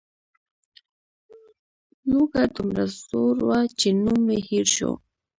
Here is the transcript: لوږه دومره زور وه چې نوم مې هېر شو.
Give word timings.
لوږه 2.09 2.43
دومره 2.55 2.85
زور 3.05 3.35
وه 3.47 3.59
چې 3.79 3.87
نوم 4.03 4.19
مې 4.27 4.37
هېر 4.47 4.67
شو. 4.75 4.91